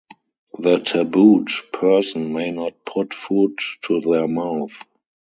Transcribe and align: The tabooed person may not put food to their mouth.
The 0.57 0.79
tabooed 0.79 1.49
person 1.71 2.33
may 2.33 2.49
not 2.49 2.83
put 2.85 3.13
food 3.13 3.59
to 3.83 4.01
their 4.01 4.27
mouth. 4.27 4.73